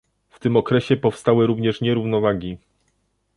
W 0.29 0.39
tym 0.39 0.57
okresie 0.57 0.97
powstały 0.97 1.47
również 1.47 1.81
nierównowagi 1.81 2.57